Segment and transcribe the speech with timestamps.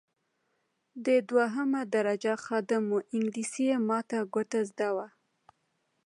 [1.03, 5.07] دی دوهمه درجه خادم وو انګلیسي یې ماته ګوډه زده وه.